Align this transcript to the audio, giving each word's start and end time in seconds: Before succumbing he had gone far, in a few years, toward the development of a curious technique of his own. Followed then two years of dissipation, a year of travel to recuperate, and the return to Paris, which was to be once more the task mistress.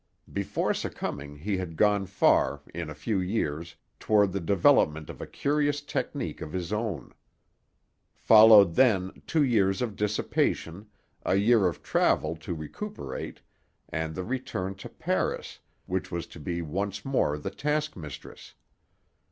Before 0.33 0.73
succumbing 0.73 1.35
he 1.35 1.57
had 1.57 1.75
gone 1.77 2.07
far, 2.07 2.63
in 2.73 2.89
a 2.89 2.95
few 2.95 3.19
years, 3.19 3.75
toward 3.99 4.31
the 4.31 4.39
development 4.39 5.11
of 5.11 5.21
a 5.21 5.27
curious 5.27 5.79
technique 5.79 6.41
of 6.41 6.53
his 6.53 6.73
own. 6.73 7.13
Followed 8.15 8.73
then 8.73 9.21
two 9.27 9.43
years 9.43 9.79
of 9.79 9.95
dissipation, 9.95 10.87
a 11.23 11.35
year 11.35 11.67
of 11.67 11.83
travel 11.83 12.35
to 12.37 12.55
recuperate, 12.55 13.41
and 13.89 14.15
the 14.15 14.23
return 14.23 14.73
to 14.73 14.89
Paris, 14.89 15.59
which 15.85 16.09
was 16.09 16.25
to 16.25 16.39
be 16.39 16.63
once 16.63 17.05
more 17.05 17.37
the 17.37 17.51
task 17.51 17.95
mistress. 17.95 18.55